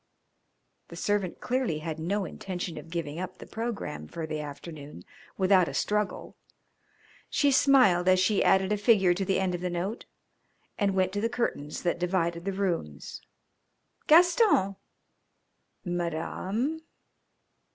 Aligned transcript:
The 0.87 0.95
servant 0.95 1.39
clearly 1.41 1.77
had 1.77 1.99
no 1.99 2.25
intention 2.25 2.79
of 2.79 2.89
giving 2.89 3.19
up 3.19 3.37
the 3.37 3.45
programme 3.45 4.07
for 4.07 4.25
the 4.25 4.39
afternoon 4.39 5.03
without 5.37 5.67
a 5.67 5.75
struggle. 5.75 6.35
She 7.29 7.51
smiled 7.51 8.07
as 8.07 8.19
she 8.19 8.43
added 8.43 8.71
a 8.71 8.77
figure 8.77 9.13
to 9.13 9.23
the 9.23 9.39
end 9.39 9.53
of 9.53 9.61
the 9.61 9.69
note, 9.69 10.05
and 10.75 10.95
went 10.95 11.11
to 11.13 11.21
the 11.21 11.29
curtains 11.29 11.83
that 11.83 11.99
divided 11.99 12.45
the 12.45 12.51
rooms. 12.51 13.21
"Gaston!" 14.07 14.75
"Madame!" 15.85 16.81